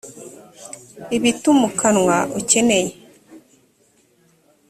[1.15, 2.89] ibitimukanwa ukeneye